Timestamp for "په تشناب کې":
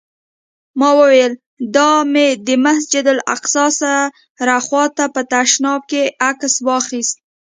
5.13-6.03